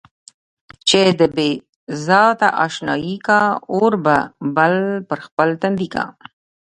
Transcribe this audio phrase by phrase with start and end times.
[0.89, 1.49] چې د بې
[2.07, 3.41] ذاته اشنايي کا،
[3.73, 4.17] اور به
[4.55, 4.75] بل
[5.07, 6.03] پر خپل تندي کا.